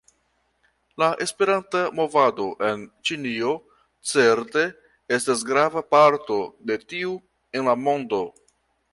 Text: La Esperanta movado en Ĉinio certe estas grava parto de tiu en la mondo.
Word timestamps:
La 1.01 1.07
Esperanta 1.25 1.81
movado 1.97 2.47
en 2.69 2.85
Ĉinio 3.09 3.51
certe 4.11 4.63
estas 5.17 5.43
grava 5.49 5.83
parto 5.97 6.39
de 6.71 6.79
tiu 6.95 7.13
en 7.61 7.69
la 7.73 7.77
mondo. 7.89 8.23